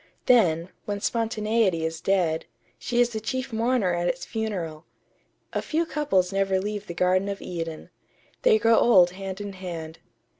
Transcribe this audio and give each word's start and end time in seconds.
Then, 0.25 0.69
when 0.85 0.99
spontaneity 0.99 1.85
is 1.85 2.01
dead, 2.01 2.47
she 2.79 2.99
is 2.99 3.11
the 3.11 3.19
chief 3.19 3.53
mourner 3.53 3.93
at 3.93 4.07
its 4.07 4.25
funeral.... 4.25 4.83
A 5.53 5.61
few 5.61 5.85
couples 5.85 6.33
never 6.33 6.59
leave 6.59 6.87
the 6.87 6.95
Garden 6.95 7.29
of 7.29 7.39
Eden. 7.39 7.91
They 8.41 8.57
grow 8.57 8.79
old 8.79 9.11
hand 9.11 9.39
in 9.39 9.53
hand. 9.53 9.99